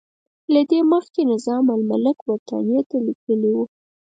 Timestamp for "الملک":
1.75-2.17